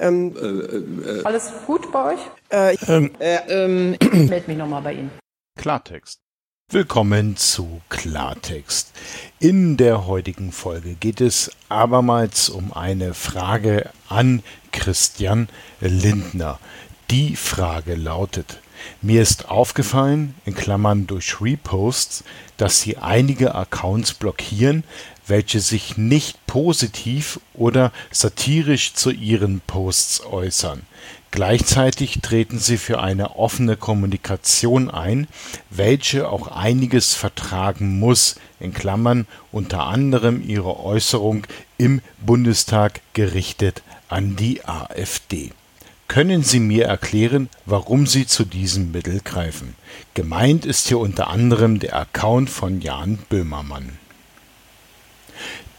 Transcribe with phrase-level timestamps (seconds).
[0.00, 0.34] Ähm,
[1.24, 2.20] Alles gut bei euch?
[2.48, 2.76] äh,
[3.48, 5.10] Ähm, ich melde mich nochmal bei Ihnen.
[5.58, 6.20] Klartext.
[6.72, 8.92] Willkommen zu Klartext.
[9.40, 14.42] In der heutigen Folge geht es abermals um eine Frage an
[14.72, 15.48] Christian
[15.80, 16.58] Lindner.
[17.10, 18.60] Die Frage lautet,
[19.02, 22.24] mir ist aufgefallen, in Klammern durch Reposts,
[22.56, 24.84] dass Sie einige Accounts blockieren,
[25.26, 30.82] welche sich nicht positiv oder satirisch zu Ihren Posts äußern.
[31.30, 35.28] Gleichzeitig treten sie für eine offene Kommunikation ein,
[35.70, 41.46] welche auch einiges vertragen muss, in Klammern unter anderem ihre Äußerung
[41.78, 45.52] im Bundestag gerichtet an die AfD.
[46.10, 49.76] Können Sie mir erklären, warum Sie zu diesem Mittel greifen?
[50.14, 53.96] Gemeint ist hier unter anderem der Account von Jan Böhmermann.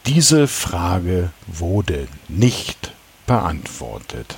[0.05, 2.94] Diese Frage wurde nicht
[3.27, 4.38] beantwortet.